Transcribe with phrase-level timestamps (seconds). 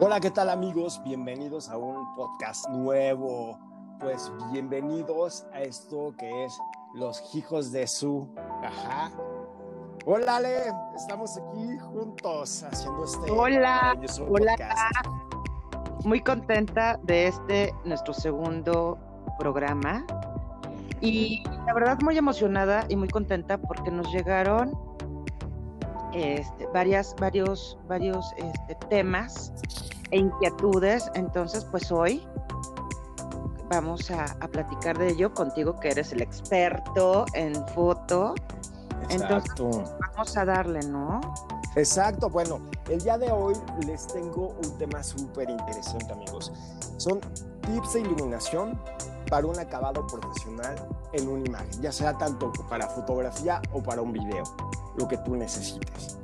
[0.00, 1.02] Hola, ¿qué tal amigos?
[1.04, 3.58] Bienvenidos a un podcast nuevo.
[3.98, 6.56] Pues bienvenidos a esto que es
[6.94, 8.28] Los Hijos de Su.
[8.62, 9.10] Ajá.
[10.06, 10.72] Hola, Ale.
[10.94, 13.28] Estamos aquí juntos haciendo este.
[13.28, 13.96] Hola,
[14.30, 14.52] hola.
[14.52, 15.06] podcast.
[16.04, 18.96] Muy contenta de este, nuestro segundo
[19.36, 20.06] programa.
[21.00, 24.78] Y la verdad muy emocionada y muy contenta porque nos llegaron
[26.22, 29.52] este, varias, varios, varios este, temas
[30.10, 31.10] e inquietudes.
[31.14, 32.26] Entonces, pues hoy
[33.70, 38.34] vamos a, a platicar de ello contigo, que eres el experto en foto.
[39.10, 39.84] Entonces- Exacto.
[40.14, 41.20] Vamos a darle, ¿no?
[41.76, 42.28] Exacto.
[42.28, 43.54] Bueno, el día de hoy
[43.86, 46.52] les tengo un tema súper interesante, amigos.
[46.96, 47.20] Son
[47.60, 48.80] tips de iluminación
[49.30, 50.74] para un acabado profesional
[51.12, 54.42] en una imagen, ya sea tanto para fotografía o para un video,
[54.96, 56.18] lo que tú necesites.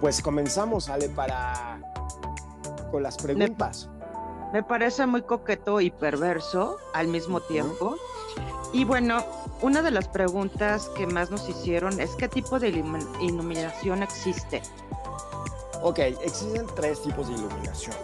[0.00, 1.80] Pues comenzamos, Ale, para
[2.90, 3.88] con las preguntas.
[4.52, 7.96] Me parece muy coqueto y perverso al mismo tiempo.
[8.72, 9.24] Y bueno,
[9.62, 14.62] una de las preguntas que más nos hicieron es qué tipo de ilumi- iluminación existe.
[15.82, 17.96] Ok, existen tres tipos de iluminación.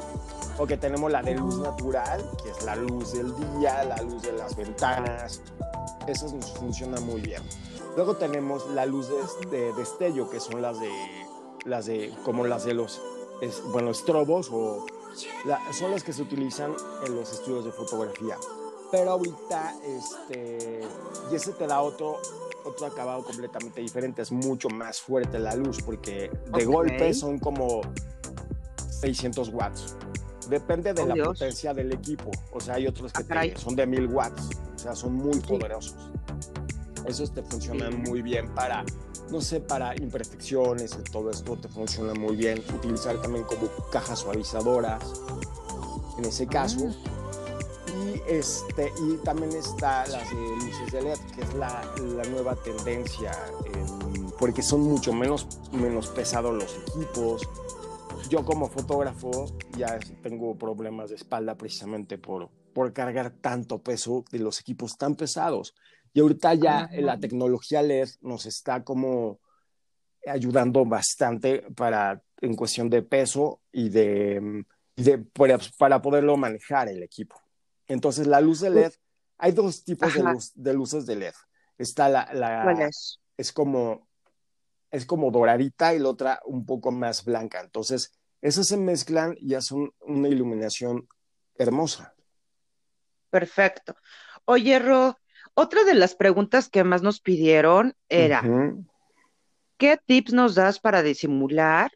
[0.58, 4.32] Ok, tenemos la de luz natural, que es la luz del día, la luz de
[4.32, 5.40] las ventanas.
[6.06, 7.42] Eso nos funciona muy bien.
[7.96, 10.90] Luego tenemos la luz de, de destello, que son las de,
[11.64, 13.00] las de, como las de los,
[13.40, 14.86] es- bueno, estrobos o
[15.44, 16.74] la- son las que se utilizan
[17.06, 18.36] en los estudios de fotografía.
[18.90, 20.80] Pero ahorita, este,
[21.30, 22.18] y ese te da otro,
[22.64, 24.22] otro acabado completamente diferente.
[24.22, 26.72] Es mucho más fuerte la luz, porque de Ok.
[26.72, 27.80] golpe son como
[29.00, 29.96] 600 watts.
[30.48, 31.28] Depende de Oh, la Dios.
[31.28, 32.30] potencia del equipo.
[32.52, 34.50] O sea, hay otros que Ah, te- son de 1000 watts.
[34.74, 35.40] O sea, son muy Sí.
[35.40, 35.96] poderosos.
[37.06, 38.84] Esos te funcionan muy bien para,
[39.30, 42.62] no sé, para imperfecciones y todo esto te funciona muy bien.
[42.74, 45.02] Utilizar también como cajas suavizadoras,
[46.18, 46.78] en ese caso.
[46.88, 47.22] Ah.
[47.92, 51.82] Y, este, y también está las de luces de LED, que es la,
[52.16, 53.32] la nueva tendencia,
[54.38, 57.48] porque son mucho menos, menos pesados los equipos.
[58.30, 59.46] Yo como fotógrafo
[59.76, 65.16] ya tengo problemas de espalda precisamente por, por cargar tanto peso de los equipos tan
[65.16, 65.74] pesados.
[66.12, 66.90] Y ahorita ya Ajá.
[67.00, 69.40] la tecnología LED nos está como
[70.26, 74.64] ayudando bastante para, en cuestión de peso y de,
[75.32, 77.40] para, para poderlo manejar el equipo.
[77.86, 78.92] Entonces, la luz de LED,
[79.38, 80.32] hay dos tipos de, Ajá.
[80.34, 81.32] luz- de luces de LED.
[81.78, 83.18] Está la, la- ¿Cuál es?
[83.36, 84.06] es como,
[84.90, 87.60] es como doradita y la otra un poco más blanca.
[87.60, 91.08] Entonces, esas se mezclan y hacen una iluminación
[91.56, 92.14] hermosa.
[93.30, 93.96] Perfecto.
[94.44, 95.18] Oye, Ro,
[95.54, 98.42] otra de las preguntas que más nos pidieron era.
[99.82, 101.90] ¿qué tips nos das para disimular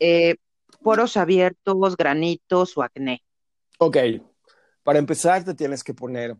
[0.00, 0.34] eh,
[0.82, 3.22] poros abiertos, granitos o acné?
[3.78, 3.98] Ok,
[4.82, 6.36] para empezar te tienes que poner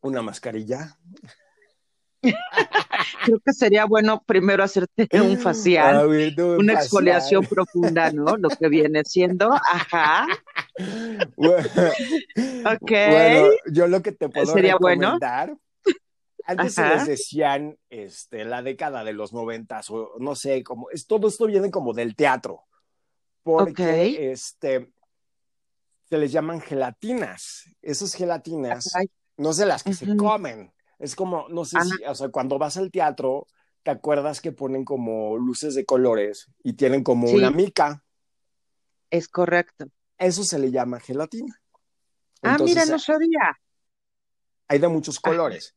[0.00, 0.96] una mascarilla.
[3.24, 6.76] Creo que sería bueno primero hacerte un facial, no, una facial.
[6.76, 8.36] exfoliación profunda, ¿no?
[8.36, 10.26] Lo que viene siendo, ajá,
[11.36, 11.68] Bueno,
[12.64, 12.90] ok.
[12.90, 15.14] Bueno, yo lo que te puedo ¿Sería bueno?
[15.14, 15.56] recomendar,
[16.44, 16.94] antes se Ajá.
[16.96, 21.46] les decían este, la década de los noventas, o no sé, como, es, todo esto
[21.46, 22.64] viene como del teatro,
[23.42, 24.92] porque este,
[26.08, 27.64] se les llaman gelatinas.
[27.82, 28.92] Esas gelatinas,
[29.36, 31.96] no sé las que se comen, es como, no sé Ajá.
[31.96, 33.46] si, o sea, cuando vas al teatro,
[33.82, 37.34] te acuerdas que ponen como luces de colores y tienen como Sí.
[37.36, 38.04] una mica,
[39.10, 39.86] es correcto.
[40.18, 41.60] eso se le llama gelatina.
[42.42, 43.58] Ah, mira, Entonces, no sabía.
[44.68, 45.30] hay de muchos Ajá.
[45.30, 45.74] colores,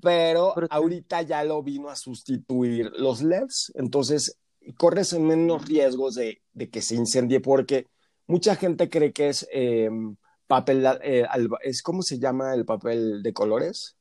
[0.00, 0.78] pero Brutal.
[0.78, 4.38] ahorita ya lo vino a sustituir los LEDs, entonces
[4.78, 7.86] corres en menos riesgos de, de que se incendie porque
[8.26, 9.90] mucha gente cree que es eh,
[10.46, 13.96] papel, eh, alba- es ¿cómo se llama el papel de colores?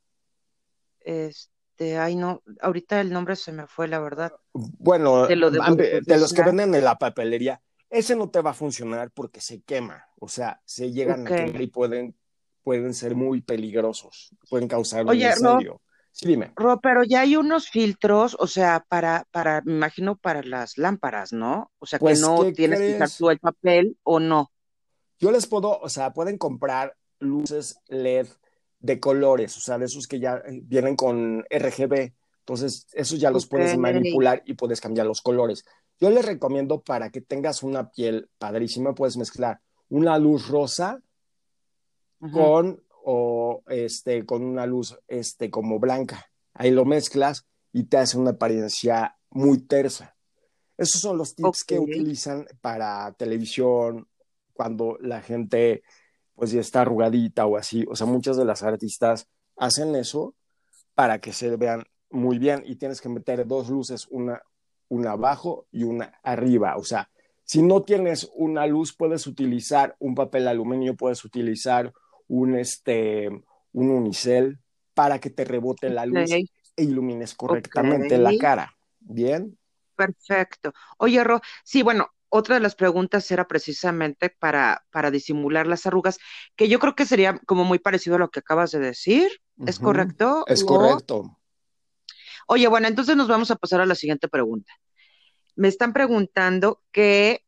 [1.01, 4.33] Este, ay, no, ahorita el nombre se me fue, la verdad.
[4.53, 8.53] Bueno, lo de de los que venden en la papelería, ese no te va a
[8.53, 12.15] funcionar porque se quema, o sea, se llegan a quemar y pueden,
[12.63, 15.81] pueden ser muy peligrosos, pueden causar un Oye, incendio.
[16.11, 16.51] Sí, dime.
[16.55, 21.31] Ro, pero ya hay unos filtros, o sea, para, para, me imagino, para las lámparas,
[21.31, 21.71] ¿no?
[21.79, 24.51] O sea, que Pues, no ¿qué tienes que usar tú el papel o no.
[25.19, 28.27] Yo les puedo, o sea, pueden comprar luces LED
[28.79, 32.13] de colores, o sea, de esos que ya eh, vienen con RGB.
[32.39, 35.65] Entonces, esos ya los puedes manipular y puedes cambiar los colores.
[35.99, 39.59] Yo les recomiendo para que tengas una piel padrísima, puedes mezclar
[39.89, 41.01] una luz rosa
[42.31, 46.31] con o este con una luz este como blanca.
[46.53, 50.15] Ahí lo mezclas y te hace una apariencia muy tersa.
[50.77, 54.07] Esos son los tips que utilizan para televisión,
[54.53, 55.83] cuando la gente
[56.39, 57.85] pues ya está arrugadita o así.
[57.89, 59.27] O sea, muchas de las artistas
[59.57, 60.33] hacen eso
[60.95, 64.41] para que se vean muy bien y tienes que meter dos luces, una,
[64.87, 66.77] una abajo y una arriba.
[66.77, 67.09] O sea,
[67.43, 71.91] si no tienes una luz, puedes utilizar un papel aluminio, puedes utilizar
[72.27, 74.59] un, este, un unicel
[74.93, 78.73] para que te rebote la luz e ilumines correctamente la cara.
[78.99, 79.57] ¿Bien?
[79.93, 80.71] Perfecto.
[80.99, 86.19] Oye, Ro, sí, bueno, otra de las preguntas era precisamente para, para disimular las arrugas,
[86.55, 89.41] que yo creo que sería como muy parecido a lo que acabas de decir.
[89.65, 90.45] ¿Es correcto?
[90.47, 91.37] Es correcto.
[92.47, 94.73] Oye, bueno, entonces nos vamos a pasar a la siguiente pregunta.
[95.55, 97.45] Me están preguntando que,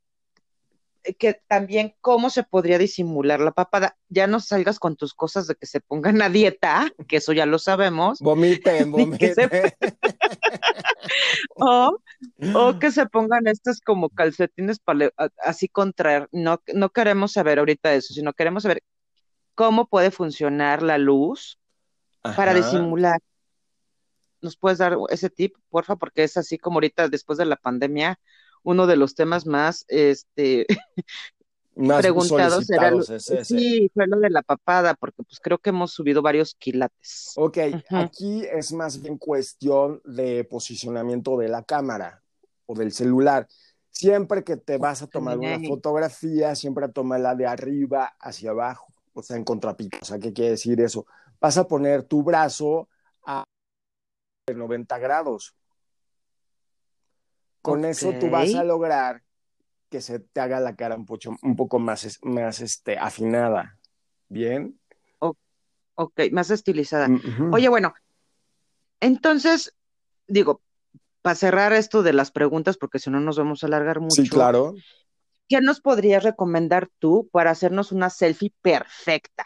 [1.18, 3.98] que también cómo se podría disimular la papada.
[4.10, 7.46] Ya no salgas con tus cosas de que se pongan a dieta, que eso ya
[7.46, 8.20] lo sabemos.
[8.20, 9.50] Vomiten, vomiten.
[11.56, 11.98] o,
[12.56, 15.12] o, que se pongan estas como calcetines para
[15.44, 16.28] así contraer.
[16.32, 18.84] No, no queremos saber ahorita eso, sino queremos saber
[19.56, 21.60] cómo puede funcionar la luz
[22.22, 23.20] para disimular.
[24.42, 25.96] ¿Nos puedes dar ese tip, porfa?
[25.96, 28.20] Porque es así como ahorita, después de la pandemia,
[28.64, 30.66] uno de los temas más este,
[31.76, 35.92] más preguntados era lo, sí, fue lo de la papada, porque pues creo que hemos
[35.92, 37.34] subido varios quilates.
[37.36, 37.58] Ok,
[37.90, 42.22] aquí es más bien cuestión de posicionamiento de la cámara
[42.66, 43.48] o del celular.
[43.90, 49.22] Siempre que te vas a tomar una fotografía, siempre tomarla de arriba hacia abajo, o
[49.22, 49.98] sea, en contrapico.
[50.02, 51.06] O sea, ¿qué quiere decir eso?
[51.40, 52.90] Vas a poner tu brazo
[53.26, 53.44] a
[54.54, 55.56] 90 grados.
[57.62, 59.24] Con eso tú vas a lograr
[59.90, 63.78] que se te haga la cara un, poco, un poco más, más este, afinada.
[64.30, 64.80] ¿Bien?
[65.96, 67.08] ok, más estilizada.
[67.52, 67.94] Oye, bueno,
[69.00, 69.76] entonces,
[70.28, 70.62] digo,
[71.22, 74.22] para cerrar esto de las preguntas, porque si no nos vamos a alargar mucho.
[74.22, 74.76] Sí, claro.
[75.48, 79.44] ¿Qué nos podrías recomendar tú para hacernos una selfie perfecta?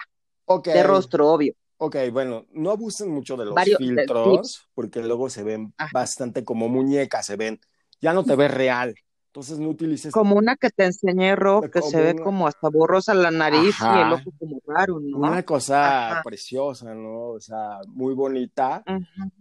[0.66, 1.56] De rostro, obvio.
[1.78, 7.26] Ok, bueno, no abusen mucho de los filtros, porque luego se ven bastante como muñecas,
[7.26, 7.60] se ven,
[8.02, 8.96] ya no te ves real.
[9.36, 10.14] Entonces no utilices.
[10.14, 14.00] Como una que te enseñé, Ro, que se ve como hasta borrosa la nariz y
[14.00, 15.18] el ojo como raro, ¿no?
[15.18, 17.32] Una cosa preciosa, ¿no?
[17.32, 18.82] O sea, muy bonita,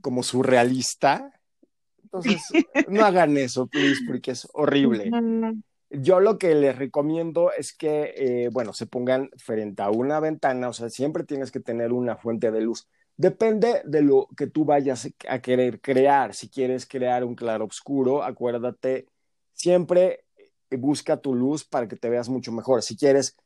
[0.00, 1.32] como surrealista.
[2.02, 2.42] Entonces,
[2.88, 5.12] no hagan eso, please, porque es horrible.
[5.90, 10.70] Yo lo que les recomiendo es que, eh, bueno, se pongan frente a una ventana,
[10.70, 12.88] o sea, siempre tienes que tener una fuente de luz.
[13.16, 16.34] Depende de lo que tú vayas a querer crear.
[16.34, 19.06] Si quieres crear un claro oscuro, acuérdate
[19.54, 20.24] siempre
[20.70, 22.82] busca tu luz para que te veas mucho mejor.
[22.82, 23.36] Si quieres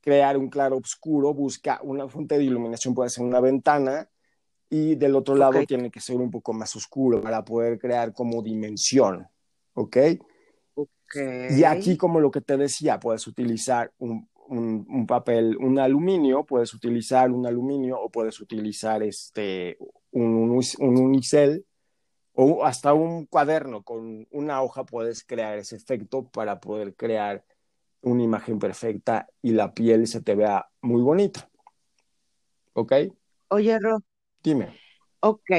[0.00, 4.08] crear un claro oscuro, busca una fuente de iluminación, puede ser una ventana,
[4.70, 8.42] y del otro lado tiene que ser un poco más oscuro para poder crear como
[8.42, 9.26] dimensión,
[9.74, 9.96] ¿ok?
[11.50, 13.92] Y aquí, como lo que te decía, puedes utilizar
[14.48, 19.76] un, un, papel, un aluminio, puedes utilizar un aluminio o puedes utilizar este,
[20.10, 21.64] un, un unicel
[22.36, 27.44] o hasta un cuaderno con una hoja puedes crear ese efecto para poder crear
[28.02, 31.48] una imagen perfecta y la piel se te vea muy bonita.
[32.74, 32.92] ¿Ok?
[33.48, 34.02] Oye, Ro.
[34.42, 34.78] Dime.
[35.20, 35.50] Ok.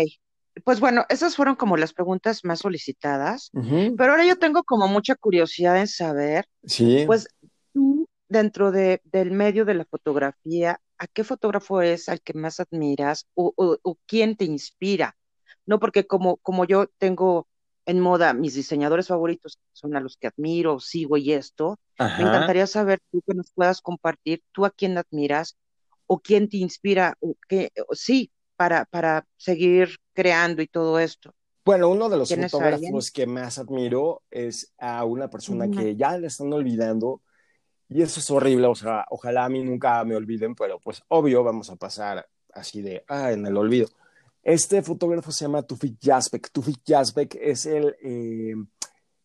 [0.63, 5.15] Pues bueno, esas fueron como las preguntas más solicitadas, pero ahora yo tengo como mucha
[5.15, 7.03] curiosidad en saber, sí.
[7.05, 7.27] pues
[8.27, 13.27] dentro de, del medio de la fotografía, ¿a qué fotógrafo es al que más admiras
[13.33, 15.15] o, o quién te inspira?
[15.67, 15.79] ¿no?
[15.79, 17.47] Porque como, como yo tengo
[17.85, 22.67] en moda mis diseñadores favoritos, son a los que admiro, sigo y esto, me encantaría
[22.67, 25.57] saber tú que nos puedas compartir, tú a quién admiras
[26.05, 31.33] o quién te inspira, o qué, sí, para, para seguir creando y todo esto.
[31.63, 36.27] Bueno, uno de los fotógrafos que más admiro es a una persona que ya le
[36.27, 37.21] están olvidando
[37.89, 41.43] y eso es horrible, o sea, ojalá a mí nunca me olviden, pero pues obvio
[41.43, 43.87] vamos a pasar así de, ah, en el olvido.
[44.43, 46.51] Este fotógrafo se llama Tufik Yazbek.
[46.51, 48.55] Tufik Yazbek es el, eh,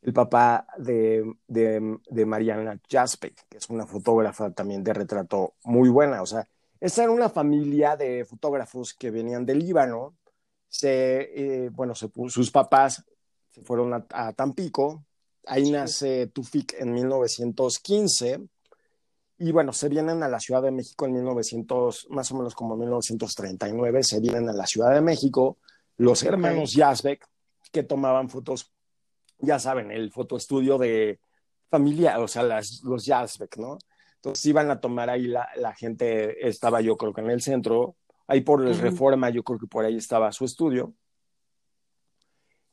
[0.03, 6.23] el papá de, de, Mariana Yazbek, que es una fotógrafa también de retrato muy buena.
[6.23, 6.49] O sea,
[6.81, 10.17] esta era una familia de fotógrafos que venían del Líbano.
[10.69, 13.05] Se, eh, bueno, sus papás
[13.51, 15.05] se fueron a, a Tampico.
[15.47, 18.41] Ahí nace Tufik en 1915
[19.39, 22.77] y bueno, se vienen a la Ciudad de México en 1900, más o menos como
[22.77, 25.59] 1939, se vienen a la Ciudad de México
[25.97, 27.27] los hermanos Yazbek
[27.73, 28.73] que tomaban fotos,
[29.39, 31.19] ya saben, el fotoestudio de
[31.69, 33.79] familia, o sea, las, los Yazbek, ¿no?
[34.17, 37.97] Entonces iban a tomar ahí la, la, gente, estaba yo creo que en el centro,
[38.29, 40.95] ahí por el Reforma, yo creo que por ahí estaba su estudio.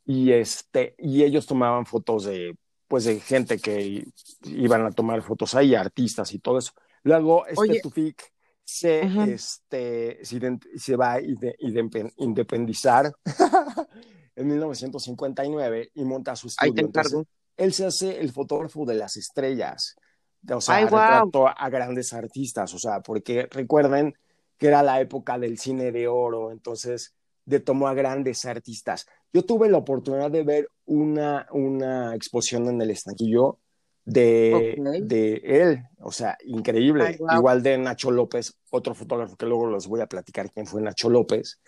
[0.05, 2.55] Y, este, y ellos tomaban fotos de
[2.89, 4.03] pues de gente que
[4.45, 6.73] iban a tomar fotos ahí, artistas y todo eso.
[7.03, 11.21] Luego, este Tufik se, este, se, va a
[12.17, 13.13] independizar
[14.35, 16.91] en 1959 y monta su estudio.
[17.57, 19.95] él se hace el fotógrafo de las estrellas.
[20.51, 22.73] O sea, retrató a grandes artistas.
[22.73, 24.15] O sea, porque recuerden
[24.57, 27.13] que era la época del cine de oro, entonces
[27.45, 29.05] de tomó a grandes artistas.
[29.31, 33.59] Yo tuve la oportunidad de ver una, una exposición en el estanquillo
[34.05, 37.17] de, de él, o sea, increíble.
[37.35, 41.09] Igual de Nacho López, otro fotógrafo que luego les voy a platicar quién fue Nacho
[41.09, 41.59] López,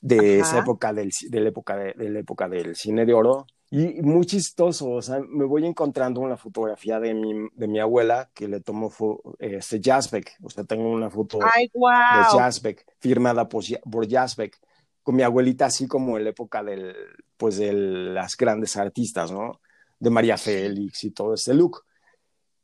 [0.00, 3.46] de esa época del, de la época de, la época del cine de oro.
[3.70, 8.30] Y muy chistoso, o sea, me voy encontrando una fotografía de mi, de mi abuela
[8.34, 8.92] que le tomó
[9.38, 11.70] este Jasbeck, o sea, tengo una foto de
[12.38, 14.60] Jasbeck, firmada por, por Jasbeck
[15.02, 16.94] con mi abuelita así como en la época del,
[17.36, 19.60] pues de las grandes artistas, ¿no?
[19.98, 21.84] De María Félix y todo ese look.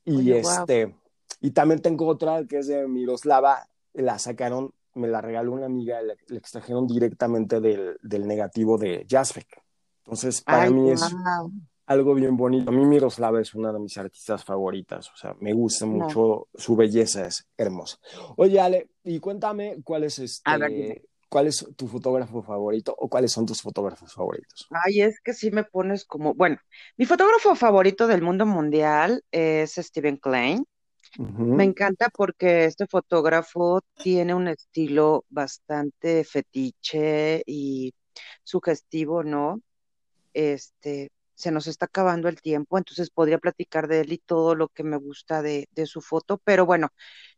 [0.04, 0.94] Y este,
[1.40, 6.00] y también tengo otra que es de Miroslava, la sacaron, me la regaló una amiga,
[6.00, 9.62] la, extrajeron directamente del, del negativo de Jazzbeck.
[10.04, 11.02] Entonces, para mí es
[11.86, 12.70] algo bien bonito.
[12.70, 16.76] A mí Miroslava es una de mis artistas favoritas, o sea, me gusta mucho, su
[16.76, 17.98] belleza es hermosa.
[18.36, 21.04] Oye, Ale, y cuéntame cuál es este...
[21.28, 24.68] ¿cuál es tu fotógrafo favorito o cuáles son tus fotógrafos favoritos?
[24.70, 26.58] Ay, es que sí me pones como, bueno,
[26.96, 30.64] mi fotógrafo favorito del mundo mundial es Steven Klein.
[31.18, 37.94] Me encanta porque este fotógrafo tiene un estilo bastante fetiche y
[38.44, 39.60] sugestivo, ¿no?
[40.34, 44.68] Este, se nos está acabando el tiempo, entonces podría platicar de él y todo lo
[44.68, 46.88] que me gusta de, de su foto, pero bueno,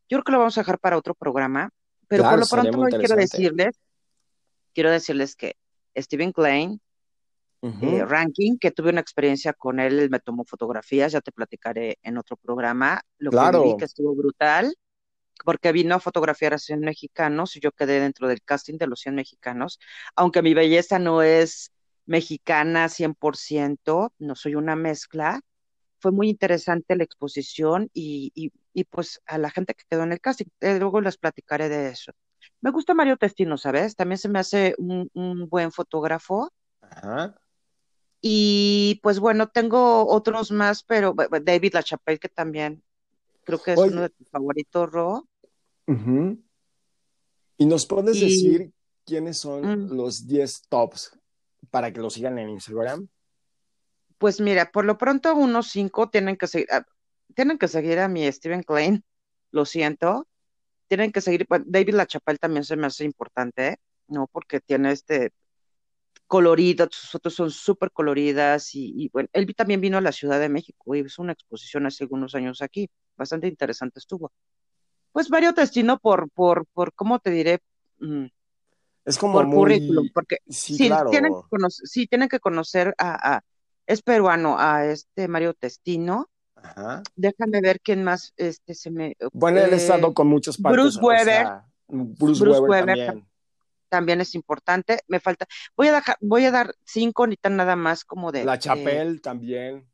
[0.09, 1.71] yo creo que lo vamos a dejar para otro programa.
[2.11, 3.77] Pero por lo pronto hoy quiero decirles,
[4.75, 5.55] quiero decirles que
[5.97, 6.81] Steven Klein,
[7.63, 12.19] eh, Ranking, que tuve una experiencia con él, me tomó fotografías, ya te platicaré en
[12.19, 14.75] otro programa, lo que vi que estuvo brutal,
[15.45, 18.99] porque vino a fotografiar a 100 mexicanos y yo quedé dentro del casting de los
[19.01, 19.79] 100 mexicanos,
[20.17, 21.71] aunque mi belleza no es
[22.07, 25.41] mexicana 100%, no soy una mezcla,
[26.01, 28.33] fue muy interesante la exposición y,
[28.73, 30.47] y pues a la gente que quedó en el casting.
[30.61, 32.13] Eh, luego les platicaré de eso.
[32.61, 33.97] Me gusta Mario Testino, ¿sabes?
[33.97, 35.11] También se me hace un,
[35.49, 36.53] buen fotógrafo.
[36.81, 37.41] Ajá.
[38.21, 42.83] Y pues bueno, tengo otros más, pero David LaChapelle, que también
[43.45, 45.27] creo que es uno de tus favoritos, Ro.
[47.57, 48.73] ¿Y nos puedes decir
[49.05, 49.93] quiénes son mm.
[49.95, 51.19] los 10 tops
[51.71, 53.09] para que lo sigan en Instagram?
[54.21, 56.69] Pues mira, por lo pronto unos cinco tienen que seguir.
[56.71, 56.85] Ah,
[57.35, 59.03] tienen que seguir a mi Steven Klein,
[59.51, 60.29] lo siento.
[60.89, 64.27] Tienen que seguir, David LaChapelle también se me hace importante, ¿no?
[64.31, 65.33] Porque tiene este
[66.27, 70.51] colorido, sus fotos son súper coloridas y, bueno, él también vino a la Ciudad de
[70.51, 74.31] México y hizo una exposición hace algunos años aquí, bastante interesante estuvo.
[75.13, 77.61] Pues Mario Testino por, por, por, ¿cómo te diré?
[78.01, 78.27] Mm,
[79.07, 83.45] es como por currículum, porque sí, tienen, que conocer, sí, tienen que conocer a, a,
[83.91, 86.31] es peruano, a este Mario Testino,
[87.17, 89.17] Déjame ver quién más este se me.
[89.33, 91.47] Bueno, él ha estado con muchos Bruce Weber.
[91.89, 93.23] Bruce, Weber,
[93.89, 94.21] también.
[94.21, 95.01] es importante.
[95.09, 95.47] Me falta.
[95.77, 98.45] Voy a dejar, voy a dar cinco ni tan nada más como de.
[98.45, 99.87] La Chapelle también.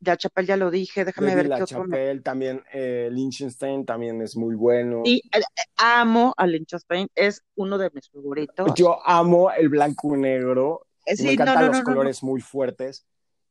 [0.00, 4.54] La Chapelle ya lo dije, déjame ver la Chapelle también, eh, Liechtenstein también es muy
[4.54, 5.02] bueno.
[5.06, 8.74] Sí, eh, eh, amo a Liechtenstein, es uno de mis favoritos.
[8.74, 10.86] Yo amo el blanco y negro.
[11.18, 13.06] me encantan los colores muy fuertes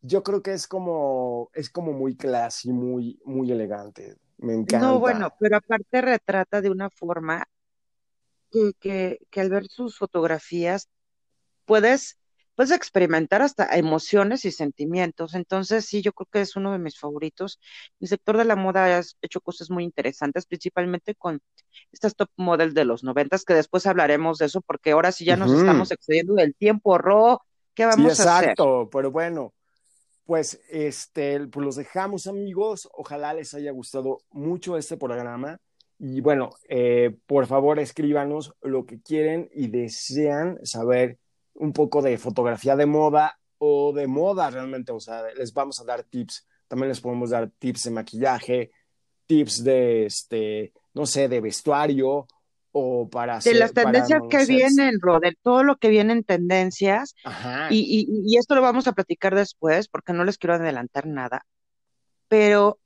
[0.05, 4.17] yo creo que es como, es como muy classy, muy, muy elegante.
[4.37, 4.85] Me encanta.
[4.85, 7.47] No, bueno, pero aparte retrata de una forma
[8.79, 10.89] que, que, al ver sus fotografías
[11.65, 12.19] puedes,
[12.53, 15.33] puedes experimentar hasta emociones y sentimientos.
[15.33, 17.59] Entonces, sí, yo creo que es uno de mis favoritos.
[17.99, 21.41] El sector de la moda ha hecho cosas muy interesantes, principalmente con
[21.91, 25.35] estas top models de los noventas, que después hablaremos de eso, porque ahora sí ya
[25.35, 27.41] nos estamos excediendo del tiempo, Ro.
[27.73, 28.49] ¿Qué vamos a hacer?
[28.51, 29.53] Exacto, pero bueno,
[30.25, 35.59] pues este, pues los dejamos amigos, ojalá les haya gustado mucho este programa.
[35.97, 41.19] Y bueno, eh, por favor escríbanos lo que quieren y desean saber
[41.53, 45.85] un poco de fotografía de moda o de moda realmente, o sea, les vamos a
[45.85, 48.71] dar tips, también les podemos dar tips de maquillaje,
[49.25, 52.27] tips de este, no sé, de vestuario
[52.77, 57.15] o para de las tendencias que vienen, Ro, de todo lo que viene en tendencias.
[57.69, 61.45] Y, y, esto lo vamos a platicar después porque no les quiero adelantar nada,
[62.27, 62.77] pero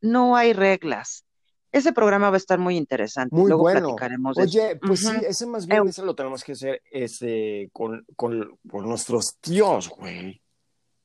[0.00, 1.24] no hay reglas.
[1.70, 3.36] Ese programa va a estar muy interesante.
[3.36, 3.80] Muy Luego bueno.
[3.80, 8.04] platicaremos de Oye, pues sí, ese más bien, ese lo tenemos que hacer ese, con,
[8.16, 10.42] con, con nuestros tíos, güey.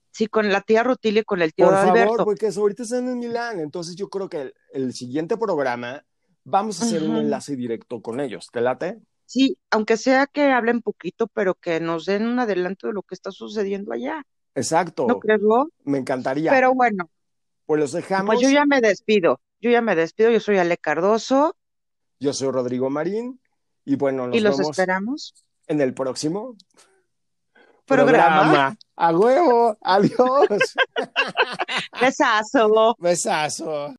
[0.09, 2.13] Sí, con la tía Rutilio y con el tío Por Alberto.
[2.13, 3.59] favor, porque ahorita están en Milán.
[3.59, 6.03] Entonces yo creo que el, el siguiente programa
[6.43, 8.47] vamos a hacer un enlace directo con ellos.
[8.51, 8.99] ¿Te late?
[9.25, 13.15] Sí, aunque sea que hablen poquito, pero que nos den un adelanto de lo que
[13.15, 14.23] está sucediendo allá.
[14.55, 15.07] Exacto.
[15.07, 15.69] ¿No crees, Ro?
[15.83, 16.51] Me encantaría.
[16.51, 17.09] Pero bueno,
[17.65, 18.35] pues los dejamos.
[18.35, 19.41] pues yo ya me despido.
[19.59, 20.29] Yo ya me despido.
[20.29, 21.55] Yo soy Ale Cardoso
[22.19, 23.39] Yo soy Rodrigo Marín.
[23.85, 25.33] Y bueno, nos y los vemos esperamos.
[25.67, 26.55] en el próximo
[27.85, 28.77] Programa.
[28.95, 29.77] A huevo.
[29.81, 30.47] Adiós.
[32.01, 32.95] Besazo.
[32.99, 33.95] Besazo.